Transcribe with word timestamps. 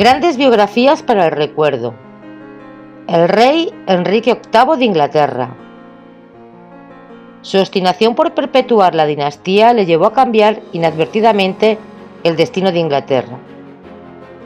Grandes 0.00 0.38
biografías 0.38 1.02
para 1.02 1.26
el 1.26 1.32
recuerdo. 1.32 1.92
El 3.06 3.28
rey 3.28 3.70
Enrique 3.86 4.32
VIII 4.32 4.78
de 4.78 4.84
Inglaterra. 4.86 5.54
Su 7.42 7.58
obstinación 7.58 8.14
por 8.14 8.32
perpetuar 8.32 8.94
la 8.94 9.04
dinastía 9.04 9.74
le 9.74 9.84
llevó 9.84 10.06
a 10.06 10.14
cambiar 10.14 10.62
inadvertidamente 10.72 11.76
el 12.24 12.34
destino 12.34 12.72
de 12.72 12.78
Inglaterra. 12.78 13.36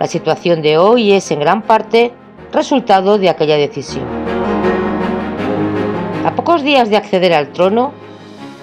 La 0.00 0.08
situación 0.08 0.60
de 0.60 0.76
hoy 0.76 1.12
es 1.12 1.30
en 1.30 1.38
gran 1.38 1.62
parte 1.62 2.10
resultado 2.52 3.16
de 3.16 3.28
aquella 3.28 3.56
decisión. 3.56 4.06
A 6.26 6.34
pocos 6.34 6.64
días 6.64 6.90
de 6.90 6.96
acceder 6.96 7.32
al 7.32 7.52
trono, 7.52 7.92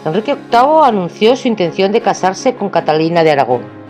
Enrique 0.04 0.36
VIII 0.36 0.84
anunció 0.84 1.38
su 1.38 1.48
intención 1.48 1.94
de 1.94 2.02
casarse 2.02 2.54
con 2.56 2.70
Catalina 2.70 3.24
de 3.24 3.32
Aragón 3.32 3.82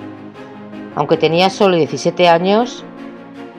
aunque 0.95 1.17
tenía 1.17 1.49
solo 1.49 1.75
17 1.77 2.27
años, 2.27 2.85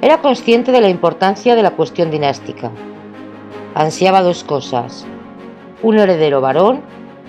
era 0.03 0.19
consciente 0.19 0.73
de 0.73 0.81
la 0.81 0.89
importancia 0.89 1.55
de 1.55 1.63
la 1.63 1.71
cuestión 1.71 2.11
dinástica. 2.11 2.73
Ansiaba 3.77 4.21
dos 4.21 4.43
cosas, 4.43 5.07
un 5.81 5.97
heredero 5.97 6.41
varón 6.41 6.81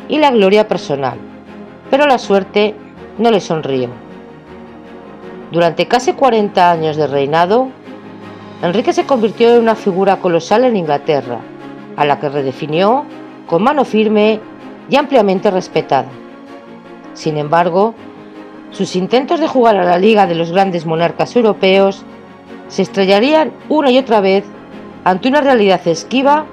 y 0.09 0.17
la 0.17 0.31
gloria 0.31 0.67
personal, 0.67 1.19
pero 1.91 2.07
la 2.07 2.17
suerte 2.17 2.73
no 3.19 3.29
le 3.29 3.41
sonrió. 3.41 3.89
Durante 5.51 5.87
casi 5.87 6.13
40 6.13 6.71
años 6.71 6.97
de 6.97 7.05
reinado, 7.05 7.67
Enrique 8.63 8.91
se 8.91 9.05
convirtió 9.05 9.53
en 9.53 9.61
una 9.61 9.75
figura 9.75 10.17
colosal 10.17 10.63
en 10.63 10.75
Inglaterra, 10.75 11.41
a 11.95 12.05
la 12.05 12.19
que 12.19 12.29
redefinió 12.29 13.05
con 13.45 13.61
mano 13.61 13.85
firme 13.85 14.39
y 14.89 14.95
ampliamente 14.95 15.51
respetada. 15.51 16.07
Sin 17.13 17.37
embargo, 17.37 17.93
sus 18.71 18.95
intentos 18.95 19.39
de 19.39 19.47
jugar 19.47 19.77
a 19.77 19.83
la 19.83 19.99
Liga 19.99 20.25
de 20.25 20.33
los 20.33 20.51
grandes 20.51 20.87
monarcas 20.87 21.35
europeos 21.35 22.03
se 22.73 22.81
estrellarían 22.81 23.51
una 23.69 23.91
y 23.91 23.99
otra 23.99 24.19
vez 24.19 24.43
ante 25.03 25.27
una 25.27 25.41
realidad 25.41 25.87
esquiva 25.87 26.47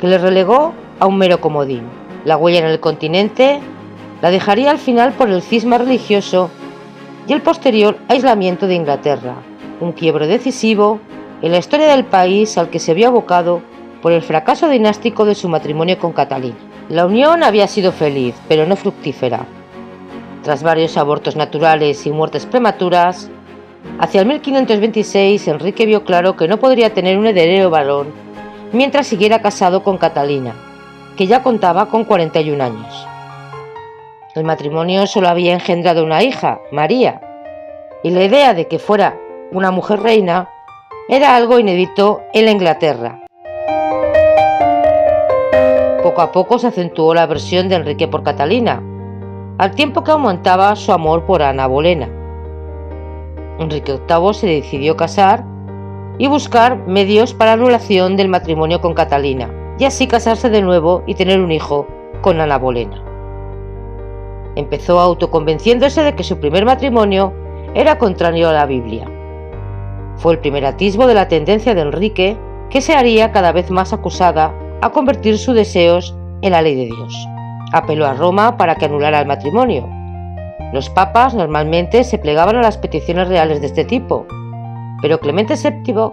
que 0.00 0.06
le 0.06 0.16
relegó 0.16 0.72
a 0.98 1.06
un 1.06 1.18
mero 1.18 1.42
comodín. 1.42 1.82
La 2.24 2.38
huella 2.38 2.60
en 2.60 2.64
el 2.64 2.80
continente 2.80 3.60
la 4.22 4.30
dejaría 4.30 4.70
al 4.70 4.78
final 4.78 5.12
por 5.12 5.28
el 5.28 5.42
cisma 5.42 5.76
religioso 5.76 6.48
y 7.28 7.34
el 7.34 7.42
posterior 7.42 7.98
aislamiento 8.08 8.66
de 8.66 8.74
Inglaterra, 8.74 9.34
un 9.80 9.92
quiebro 9.92 10.26
decisivo 10.26 10.98
en 11.42 11.52
la 11.52 11.58
historia 11.58 11.88
del 11.88 12.06
país 12.06 12.56
al 12.56 12.70
que 12.70 12.78
se 12.78 12.94
vio 12.94 13.08
abocado 13.08 13.60
por 14.00 14.12
el 14.12 14.22
fracaso 14.22 14.66
dinástico 14.70 15.26
de 15.26 15.34
su 15.34 15.50
matrimonio 15.50 15.98
con 15.98 16.12
Catalina. 16.12 16.56
La 16.88 17.04
unión 17.04 17.42
había 17.42 17.68
sido 17.68 17.92
feliz, 17.92 18.34
pero 18.48 18.64
no 18.64 18.76
fructífera. 18.76 19.44
Tras 20.42 20.62
varios 20.62 20.96
abortos 20.96 21.36
naturales 21.36 22.06
y 22.06 22.10
muertes 22.10 22.46
prematuras, 22.46 23.28
hacia 24.00 24.22
el 24.22 24.26
1526 24.26 25.46
Enrique 25.48 25.84
vio 25.84 26.04
claro 26.04 26.34
que 26.34 26.48
no 26.48 26.56
podría 26.56 26.94
tener 26.94 27.18
un 27.18 27.26
heredero 27.26 27.68
varón 27.68 28.08
mientras 28.72 29.06
siguiera 29.06 29.42
casado 29.42 29.82
con 29.82 29.98
Catalina, 29.98 30.54
que 31.16 31.26
ya 31.26 31.42
contaba 31.42 31.86
con 31.86 32.04
41 32.04 32.64
años. 32.64 33.06
El 34.34 34.44
matrimonio 34.44 35.06
solo 35.06 35.28
había 35.28 35.52
engendrado 35.52 36.02
una 36.02 36.22
hija, 36.22 36.60
María, 36.72 37.20
y 38.02 38.10
la 38.10 38.24
idea 38.24 38.54
de 38.54 38.68
que 38.68 38.78
fuera 38.78 39.18
una 39.52 39.70
mujer 39.70 40.00
reina 40.00 40.48
era 41.08 41.36
algo 41.36 41.58
inédito 41.58 42.22
en 42.32 42.46
la 42.46 42.52
Inglaterra. 42.52 43.20
Poco 46.02 46.22
a 46.22 46.32
poco 46.32 46.58
se 46.58 46.68
acentuó 46.68 47.12
la 47.12 47.24
aversión 47.24 47.68
de 47.68 47.74
Enrique 47.74 48.08
por 48.08 48.22
Catalina, 48.22 48.82
al 49.58 49.72
tiempo 49.72 50.02
que 50.02 50.12
aumentaba 50.12 50.74
su 50.74 50.90
amor 50.92 51.26
por 51.26 51.42
Ana 51.42 51.66
Bolena. 51.66 52.19
Enrique 53.60 54.00
VIII 54.08 54.34
se 54.34 54.46
decidió 54.46 54.96
casar 54.96 55.44
y 56.18 56.26
buscar 56.26 56.76
medios 56.88 57.32
para 57.32 57.52
anulación 57.52 58.16
del 58.16 58.28
matrimonio 58.28 58.80
con 58.80 58.94
Catalina, 58.94 59.50
y 59.78 59.84
así 59.84 60.06
casarse 60.06 60.50
de 60.50 60.62
nuevo 60.62 61.02
y 61.06 61.14
tener 61.14 61.40
un 61.40 61.52
hijo 61.52 61.86
con 62.20 62.40
Ana 62.40 62.58
Bolena. 62.58 63.02
Empezó 64.56 64.98
autoconvenciéndose 64.98 66.02
de 66.02 66.14
que 66.14 66.24
su 66.24 66.38
primer 66.38 66.64
matrimonio 66.64 67.32
era 67.74 67.98
contrario 67.98 68.48
a 68.48 68.52
la 68.52 68.66
Biblia. 68.66 69.08
Fue 70.16 70.32
el 70.32 70.40
primer 70.40 70.66
atisbo 70.66 71.06
de 71.06 71.14
la 71.14 71.28
tendencia 71.28 71.74
de 71.74 71.82
Enrique 71.82 72.36
que 72.68 72.80
se 72.80 72.94
haría 72.94 73.30
cada 73.30 73.52
vez 73.52 73.70
más 73.70 73.92
acusada 73.92 74.52
a 74.82 74.90
convertir 74.90 75.38
sus 75.38 75.54
deseos 75.54 76.16
en 76.42 76.52
la 76.52 76.62
ley 76.62 76.74
de 76.74 76.86
Dios 76.86 77.14
apeló 77.72 78.06
a 78.06 78.14
Roma 78.14 78.56
para 78.56 78.74
que 78.74 78.86
anulara 78.86 79.20
el 79.20 79.26
matrimonio. 79.26 79.88
Los 80.72 80.88
papas 80.90 81.34
normalmente 81.34 82.04
se 82.04 82.18
plegaban 82.18 82.56
a 82.56 82.62
las 82.62 82.78
peticiones 82.78 83.28
reales 83.28 83.60
de 83.60 83.66
este 83.66 83.84
tipo, 83.84 84.26
pero 85.02 85.18
Clemente 85.18 85.54
VII 85.54 86.12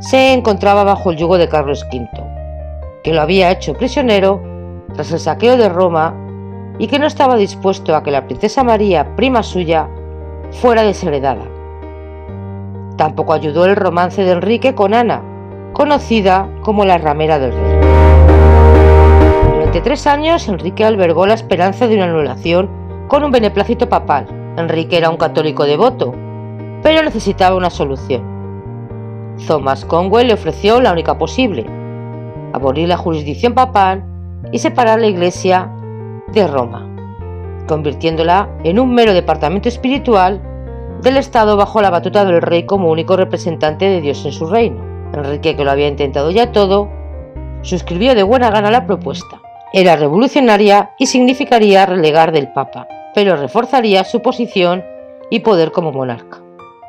se 0.00 0.32
encontraba 0.32 0.82
bajo 0.84 1.10
el 1.10 1.16
yugo 1.16 1.38
de 1.38 1.48
Carlos 1.48 1.86
V, 1.92 2.08
que 3.02 3.12
lo 3.12 3.20
había 3.20 3.50
hecho 3.50 3.74
prisionero 3.74 4.42
tras 4.94 5.12
el 5.12 5.20
saqueo 5.20 5.56
de 5.56 5.68
Roma 5.68 6.14
y 6.78 6.86
que 6.86 6.98
no 6.98 7.06
estaba 7.06 7.36
dispuesto 7.36 7.94
a 7.94 8.02
que 8.02 8.10
la 8.10 8.26
princesa 8.26 8.64
María, 8.64 9.14
prima 9.14 9.42
suya, 9.42 9.88
fuera 10.50 10.82
desheredada. 10.82 11.44
Tampoco 12.96 13.32
ayudó 13.32 13.64
el 13.66 13.76
romance 13.76 14.24
de 14.24 14.32
Enrique 14.32 14.74
con 14.74 14.94
Ana, 14.94 15.22
conocida 15.72 16.48
como 16.62 16.84
la 16.84 16.98
ramera 16.98 17.38
del 17.38 17.52
rey. 17.52 17.80
Durante 19.54 19.80
tres 19.80 20.06
años, 20.06 20.48
Enrique 20.48 20.84
albergó 20.84 21.26
la 21.26 21.34
esperanza 21.34 21.86
de 21.86 21.96
una 21.96 22.04
anulación 22.04 22.81
con 23.12 23.24
un 23.24 23.30
beneplácito 23.30 23.90
papal. 23.90 24.26
Enrique 24.56 24.96
era 24.96 25.10
un 25.10 25.18
católico 25.18 25.66
devoto, 25.66 26.14
pero 26.82 27.02
necesitaba 27.02 27.54
una 27.54 27.68
solución. 27.68 29.36
Thomas 29.46 29.84
Conwell 29.84 30.28
le 30.28 30.32
ofreció 30.32 30.80
la 30.80 30.92
única 30.92 31.18
posible, 31.18 31.66
abolir 32.54 32.88
la 32.88 32.96
jurisdicción 32.96 33.52
papal 33.52 34.02
y 34.50 34.60
separar 34.60 34.98
la 34.98 35.08
Iglesia 35.08 35.70
de 36.32 36.46
Roma, 36.46 36.88
convirtiéndola 37.68 38.48
en 38.64 38.80
un 38.80 38.94
mero 38.94 39.12
departamento 39.12 39.68
espiritual 39.68 40.40
del 41.02 41.18
Estado 41.18 41.58
bajo 41.58 41.82
la 41.82 41.90
batuta 41.90 42.24
del 42.24 42.40
rey 42.40 42.64
como 42.64 42.90
único 42.90 43.14
representante 43.14 43.90
de 43.90 44.00
Dios 44.00 44.24
en 44.24 44.32
su 44.32 44.46
reino. 44.46 44.82
Enrique, 45.12 45.54
que 45.54 45.64
lo 45.66 45.70
había 45.70 45.88
intentado 45.88 46.30
ya 46.30 46.50
todo, 46.50 46.88
suscribió 47.60 48.14
de 48.14 48.22
buena 48.22 48.50
gana 48.50 48.70
la 48.70 48.86
propuesta. 48.86 49.42
Era 49.74 49.96
revolucionaria 49.96 50.92
y 50.98 51.04
significaría 51.04 51.84
relegar 51.84 52.32
del 52.32 52.50
Papa, 52.54 52.86
pero 53.14 53.36
reforzaría 53.36 54.04
su 54.04 54.22
posición 54.22 54.84
y 55.30 55.40
poder 55.40 55.72
como 55.72 55.92
monarca. 55.92 56.42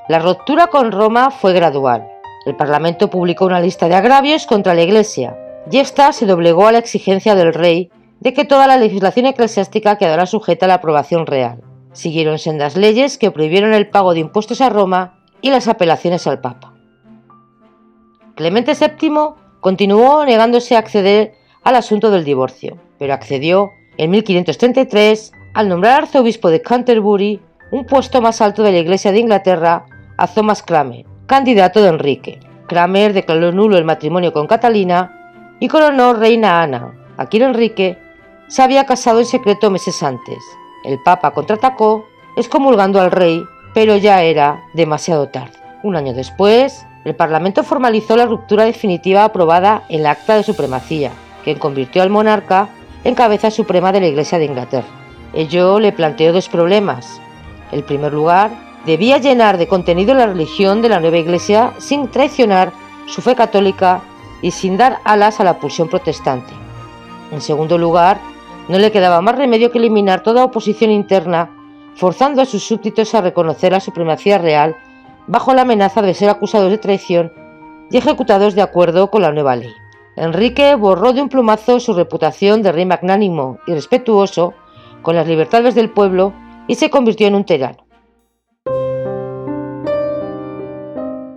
La 0.09 0.19
ruptura 0.19 0.67
con 0.67 0.91
Roma 0.91 1.31
fue 1.31 1.53
gradual. 1.53 2.07
El 2.45 2.55
Parlamento 2.55 3.09
publicó 3.09 3.45
una 3.45 3.61
lista 3.61 3.87
de 3.87 3.95
agravios 3.95 4.45
contra 4.45 4.73
la 4.73 4.81
Iglesia, 4.81 5.37
y 5.71 5.77
ésta 5.77 6.11
se 6.11 6.25
doblegó 6.25 6.67
a 6.67 6.73
la 6.73 6.79
exigencia 6.79 7.35
del 7.35 7.53
rey 7.53 7.89
de 8.19 8.33
que 8.33 8.45
toda 8.45 8.67
la 8.67 8.77
legislación 8.77 9.25
eclesiástica 9.27 9.97
quedara 9.97 10.25
sujeta 10.25 10.65
a 10.65 10.69
la 10.69 10.75
aprobación 10.75 11.25
real. 11.25 11.61
Siguieron 11.93 12.39
sendas 12.39 12.75
leyes 12.75 13.17
que 13.17 13.31
prohibieron 13.31 13.73
el 13.73 13.89
pago 13.89 14.13
de 14.13 14.21
impuestos 14.21 14.61
a 14.61 14.69
Roma 14.69 15.19
y 15.41 15.51
las 15.51 15.67
apelaciones 15.67 16.25
al 16.27 16.41
Papa. 16.41 16.73
Clemente 18.35 18.73
VII 18.73 19.35
continuó 19.59 20.25
negándose 20.25 20.75
a 20.75 20.79
acceder 20.79 21.35
al 21.63 21.75
asunto 21.75 22.11
del 22.11 22.25
divorcio, 22.25 22.77
pero 22.97 23.13
accedió 23.13 23.71
en 23.97 24.11
1533 24.11 25.31
al 25.53 25.69
nombrar 25.69 26.03
arzobispo 26.03 26.49
de 26.49 26.61
Canterbury, 26.61 27.39
un 27.71 27.85
puesto 27.85 28.21
más 28.21 28.41
alto 28.41 28.63
de 28.63 28.71
la 28.71 28.79
Iglesia 28.79 29.11
de 29.11 29.19
Inglaterra, 29.19 29.85
a 30.17 30.27
Thomas 30.27 30.63
Cramer, 30.63 31.05
candidato 31.25 31.81
de 31.81 31.89
Enrique. 31.89 32.39
Cramer 32.67 33.13
declaró 33.13 33.51
nulo 33.51 33.77
el 33.77 33.85
matrimonio 33.85 34.33
con 34.33 34.47
Catalina 34.47 35.55
y 35.59 35.67
coronó 35.67 36.13
reina 36.13 36.61
Ana, 36.61 36.93
a 37.17 37.27
quien 37.27 37.43
Enrique 37.43 37.97
se 38.47 38.61
había 38.61 38.85
casado 38.85 39.19
en 39.19 39.25
secreto 39.25 39.69
meses 39.69 40.01
antes. 40.01 40.37
El 40.83 40.99
Papa 41.03 41.31
contraatacó, 41.31 42.05
excomulgando 42.35 42.99
al 42.99 43.11
rey, 43.11 43.43
pero 43.73 43.95
ya 43.95 44.23
era 44.23 44.63
demasiado 44.73 45.29
tarde. 45.29 45.53
Un 45.83 45.95
año 45.95 46.13
después, 46.13 46.85
el 47.05 47.15
Parlamento 47.15 47.63
formalizó 47.63 48.15
la 48.15 48.25
ruptura 48.25 48.65
definitiva 48.65 49.23
aprobada 49.23 49.83
en 49.89 50.03
la 50.03 50.11
Acta 50.11 50.35
de 50.35 50.43
Supremacía, 50.43 51.11
quien 51.43 51.59
convirtió 51.59 52.01
al 52.01 52.09
monarca 52.09 52.69
en 53.03 53.15
cabeza 53.15 53.51
suprema 53.51 53.91
de 53.91 54.01
la 54.01 54.07
Iglesia 54.07 54.37
de 54.39 54.45
Inglaterra. 54.45 55.02
Ello 55.33 55.79
le 55.79 55.91
planteó 55.91 56.31
dos 56.31 56.47
problemas. 56.47 57.19
En 57.71 57.81
primer 57.81 58.13
lugar, 58.13 58.51
debía 58.85 59.17
llenar 59.17 59.57
de 59.57 59.67
contenido 59.67 60.13
la 60.13 60.27
religión 60.27 60.81
de 60.81 60.89
la 60.89 60.99
nueva 60.99 61.17
Iglesia 61.17 61.73
sin 61.79 62.07
traicionar 62.07 62.71
su 63.07 63.21
fe 63.21 63.35
católica 63.35 64.01
y 64.41 64.51
sin 64.51 64.77
dar 64.77 64.99
alas 65.03 65.39
a 65.39 65.43
la 65.43 65.59
pulsión 65.59 65.89
protestante. 65.89 66.53
En 67.31 67.41
segundo 67.41 67.77
lugar, 67.77 68.19
no 68.67 68.77
le 68.77 68.91
quedaba 68.91 69.21
más 69.21 69.35
remedio 69.35 69.71
que 69.71 69.79
eliminar 69.79 70.21
toda 70.21 70.43
oposición 70.43 70.91
interna, 70.91 71.49
forzando 71.95 72.41
a 72.41 72.45
sus 72.45 72.63
súbditos 72.63 73.13
a 73.15 73.21
reconocer 73.21 73.71
la 73.71 73.79
supremacía 73.79 74.37
real 74.37 74.75
bajo 75.27 75.53
la 75.53 75.63
amenaza 75.63 76.01
de 76.01 76.13
ser 76.13 76.29
acusados 76.29 76.69
de 76.69 76.77
traición 76.77 77.33
y 77.89 77.97
ejecutados 77.97 78.55
de 78.55 78.61
acuerdo 78.61 79.09
con 79.09 79.21
la 79.21 79.31
nueva 79.31 79.55
ley. 79.55 79.73
Enrique 80.15 80.75
borró 80.75 81.13
de 81.13 81.21
un 81.21 81.29
plumazo 81.29 81.79
su 81.79 81.93
reputación 81.93 82.61
de 82.61 82.71
rey 82.71 82.85
magnánimo 82.85 83.57
y 83.65 83.73
respetuoso 83.73 84.53
con 85.03 85.15
las 85.15 85.27
libertades 85.27 85.75
del 85.75 85.91
pueblo 85.91 86.33
y 86.67 86.75
se 86.75 86.89
convirtió 86.89 87.27
en 87.27 87.35
un 87.35 87.43
tirano. 87.43 87.85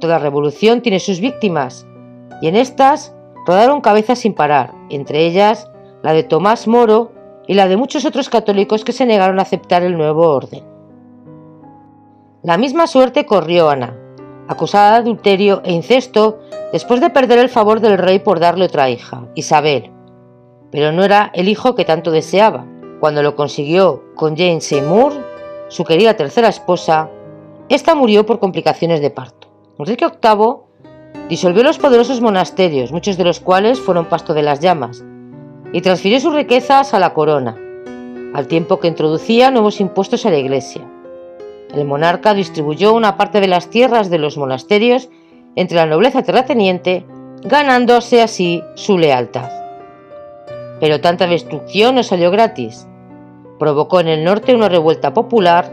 Toda 0.01 0.19
revolución 0.19 0.81
tiene 0.81 1.01
sus 1.01 1.21
víctimas, 1.21 1.87
y 2.41 2.49
en 2.49 2.57
estas 2.57 3.15
rodaron 3.47 3.81
cabezas 3.81 4.21
sin 4.21 4.35
parar, 4.35 4.73
entre 4.89 5.27
ellas 5.27 5.71
la 6.03 6.13
de 6.13 6.23
Tomás 6.23 6.69
Moro 6.69 7.13
y 7.47 7.55
la 7.55 7.69
de 7.69 7.77
muchos 7.77 8.05
otros 8.05 8.29
católicos 8.29 8.85
que 8.85 8.93
se 8.93 9.07
negaron 9.07 9.39
a 9.39 9.43
aceptar 9.43 9.83
el 9.83 9.97
nuevo 9.97 10.29
orden. 10.29 10.65
La 12.43 12.59
misma 12.59 12.87
suerte 12.87 13.27
corrió 13.27 13.71
Ana, 13.71 13.97
acusada 14.49 14.93
de 14.93 14.97
adulterio 14.99 15.63
e 15.65 15.73
incesto 15.73 16.39
después 16.73 17.01
de 17.01 17.11
perder 17.11 17.39
el 17.39 17.49
favor 17.49 17.81
del 17.81 17.99
rey 17.99 18.19
por 18.19 18.39
darle 18.39 18.67
otra 18.67 18.91
hija, 18.91 19.27
Isabel. 19.35 19.91
Pero 20.71 20.93
no 20.93 21.05
era 21.05 21.31
el 21.35 21.49
hijo 21.49 21.75
que 21.75 21.85
tanto 21.85 22.11
deseaba. 22.11 22.67
Cuando 23.01 23.23
lo 23.23 23.37
consiguió 23.37 24.03
con 24.15 24.37
Jane 24.37 24.61
Seymour, 24.61 25.13
su 25.69 25.85
querida 25.85 26.15
tercera 26.15 26.49
esposa, 26.49 27.11
esta 27.69 27.95
murió 27.95 28.25
por 28.25 28.39
complicaciones 28.39 29.01
de 29.01 29.11
parto. 29.11 29.49
Enrique 29.79 30.07
VIII 30.07 31.27
disolvió 31.29 31.63
los 31.63 31.79
poderosos 31.79 32.21
monasterios, 32.21 32.93
muchos 32.93 33.17
de 33.17 33.25
los 33.25 33.41
cuales 33.41 33.81
fueron 33.81 34.07
pasto 34.07 34.33
de 34.33 34.43
las 34.43 34.61
llamas, 34.61 35.05
y 35.73 35.83
transfirió 35.83 36.21
sus 36.21 36.35
riquezas 36.35 36.95
a 36.95 36.99
la 36.99 37.13
corona, 37.13 37.57
al 38.35 38.47
tiempo 38.47 38.81
que 38.81 38.89
introducía 38.89 39.51
nuevos 39.51 39.81
impuestos 39.81 40.25
a 40.25 40.31
la 40.31 40.39
iglesia. 40.39 40.83
El 41.75 41.85
monarca 41.85 42.33
distribuyó 42.33 42.95
una 42.95 43.17
parte 43.17 43.41
de 43.41 43.49
las 43.49 43.69
tierras 43.69 44.09
de 44.09 44.19
los 44.19 44.39
monasterios 44.39 45.11
entre 45.57 45.77
la 45.77 45.87
nobleza 45.87 46.23
terrateniente, 46.23 47.05
ganándose 47.43 48.23
así 48.23 48.63
su 48.75 48.97
lealtad. 48.97 49.66
Pero 50.81 51.01
tanta 51.01 51.27
destrucción 51.27 51.95
no 51.95 52.03
salió 52.03 52.31
gratis. 52.31 52.87
Provocó 53.59 54.01
en 54.01 54.09
el 54.09 54.25
norte 54.25 54.55
una 54.55 54.69
revuelta 54.69 55.15
popular, 55.15 55.73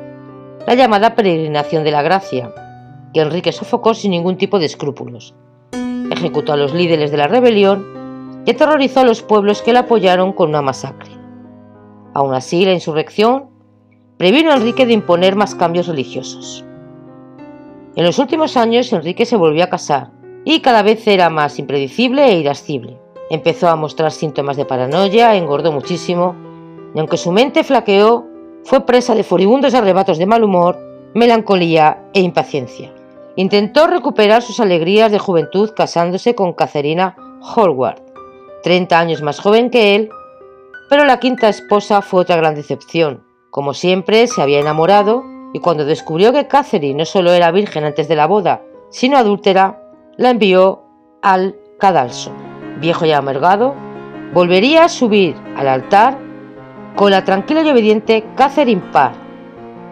la 0.65 0.75
llamada 0.75 1.15
peregrinación 1.15 1.83
de 1.83 1.91
la 1.91 2.01
gracia, 2.01 2.53
que 3.13 3.21
Enrique 3.21 3.51
sofocó 3.51 3.93
sin 3.93 4.11
ningún 4.11 4.37
tipo 4.37 4.59
de 4.59 4.65
escrúpulos. 4.65 5.35
Ejecutó 6.11 6.53
a 6.53 6.57
los 6.57 6.73
líderes 6.73 7.11
de 7.11 7.17
la 7.17 7.27
rebelión 7.27 8.41
y 8.45 8.51
aterrorizó 8.51 9.01
a 9.01 9.05
los 9.05 9.21
pueblos 9.21 9.61
que 9.61 9.73
la 9.73 9.81
apoyaron 9.81 10.33
con 10.33 10.49
una 10.49 10.61
masacre. 10.61 11.11
Aún 12.13 12.33
así, 12.33 12.63
la 12.63 12.73
insurrección 12.73 13.49
previno 14.17 14.51
a 14.51 14.55
Enrique 14.55 14.85
de 14.85 14.93
imponer 14.93 15.35
más 15.35 15.55
cambios 15.55 15.87
religiosos. 15.87 16.63
En 17.95 18.05
los 18.05 18.19
últimos 18.19 18.57
años 18.57 18.91
Enrique 18.93 19.25
se 19.25 19.35
volvió 19.35 19.63
a 19.63 19.69
casar 19.69 20.11
y 20.45 20.61
cada 20.61 20.81
vez 20.81 21.05
era 21.07 21.29
más 21.29 21.59
impredecible 21.59 22.25
e 22.25 22.39
irascible. 22.39 22.97
Empezó 23.29 23.69
a 23.69 23.75
mostrar 23.75 24.11
síntomas 24.11 24.57
de 24.57 24.65
paranoia, 24.65 25.35
engordó 25.35 25.71
muchísimo 25.71 26.35
y 26.93 26.99
aunque 26.99 27.17
su 27.17 27.31
mente 27.31 27.63
flaqueó, 27.63 28.25
fue 28.63 28.85
presa 28.85 29.15
de 29.15 29.23
furibundos 29.23 29.73
arrebatos 29.73 30.17
de 30.17 30.25
mal 30.25 30.43
humor, 30.43 30.77
melancolía 31.13 32.03
e 32.13 32.21
impaciencia. 32.21 32.93
Intentó 33.35 33.87
recuperar 33.87 34.41
sus 34.41 34.59
alegrías 34.59 35.11
de 35.11 35.19
juventud 35.19 35.71
casándose 35.75 36.35
con 36.35 36.53
Catherine 36.53 37.13
Hallward, 37.55 38.01
30 38.63 38.99
años 38.99 39.21
más 39.21 39.39
joven 39.39 39.69
que 39.69 39.95
él, 39.95 40.09
pero 40.89 41.05
la 41.05 41.19
quinta 41.19 41.49
esposa 41.49 42.01
fue 42.01 42.21
otra 42.21 42.35
gran 42.35 42.55
decepción. 42.55 43.23
Como 43.49 43.73
siempre, 43.73 44.27
se 44.27 44.41
había 44.41 44.59
enamorado 44.59 45.23
y 45.53 45.59
cuando 45.59 45.85
descubrió 45.85 46.31
que 46.31 46.47
Catherine 46.47 46.99
no 46.99 47.05
solo 47.05 47.33
era 47.33 47.51
virgen 47.51 47.83
antes 47.83 48.07
de 48.07 48.15
la 48.15 48.27
boda, 48.27 48.61
sino 48.89 49.17
adúltera, 49.17 49.81
la 50.17 50.29
envió 50.29 50.83
al 51.21 51.55
cadalso. 51.79 52.31
Viejo 52.79 53.05
y 53.05 53.11
amargado, 53.11 53.75
volvería 54.33 54.85
a 54.85 54.89
subir 54.89 55.35
al 55.55 55.67
altar 55.67 56.17
con 56.95 57.11
la 57.11 57.23
tranquila 57.23 57.61
y 57.61 57.69
obediente 57.69 58.23
Catherine 58.35 58.81
Parr, 58.91 59.13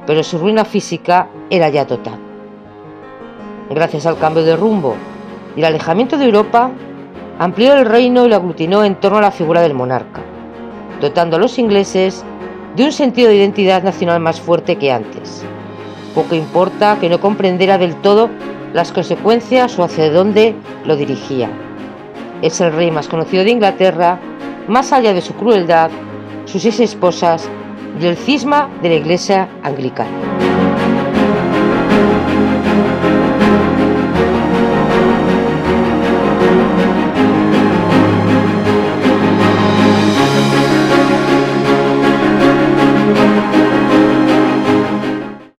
pero 0.05 0.23
su 0.23 0.37
ruina 0.37 0.65
física 0.65 1.27
era 1.49 1.69
ya 1.69 1.85
total. 1.85 2.19
Gracias 3.69 4.05
al 4.05 4.17
cambio 4.17 4.43
de 4.43 4.55
rumbo 4.55 4.95
y 5.55 5.59
el 5.59 5.65
alejamiento 5.65 6.17
de 6.17 6.25
Europa, 6.25 6.71
amplió 7.39 7.73
el 7.73 7.85
reino 7.85 8.25
y 8.25 8.29
lo 8.29 8.35
aglutinó 8.35 8.83
en 8.83 8.95
torno 8.95 9.19
a 9.19 9.21
la 9.21 9.31
figura 9.31 9.61
del 9.61 9.73
monarca, 9.73 10.21
dotando 10.99 11.37
a 11.37 11.39
los 11.39 11.57
ingleses 11.57 12.23
de 12.75 12.85
un 12.85 12.91
sentido 12.91 13.29
de 13.29 13.37
identidad 13.37 13.83
nacional 13.83 14.19
más 14.19 14.39
fuerte 14.39 14.77
que 14.77 14.91
antes. 14.91 15.43
Poco 16.13 16.35
importa 16.35 16.97
que 16.99 17.09
no 17.09 17.19
comprendiera 17.19 17.77
del 17.77 17.95
todo 17.95 18.29
las 18.73 18.91
consecuencias 18.91 19.77
o 19.79 19.83
hacia 19.83 20.11
dónde 20.11 20.55
lo 20.85 20.95
dirigía. 20.95 21.49
Es 22.41 22.59
el 22.59 22.73
rey 22.73 22.89
más 22.91 23.07
conocido 23.07 23.43
de 23.43 23.51
Inglaterra, 23.51 24.19
más 24.67 24.91
allá 24.93 25.13
de 25.13 25.21
su 25.21 25.33
crueldad, 25.35 25.91
sus 26.45 26.61
seis 26.63 26.79
esposas 26.79 27.47
y 27.99 28.05
el 28.05 28.17
cisma 28.17 28.69
de 28.81 28.89
la 28.89 28.95
Iglesia 28.95 29.47
anglicana. 29.63 30.09